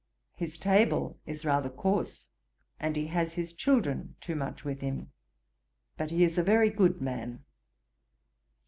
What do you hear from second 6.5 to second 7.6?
good man.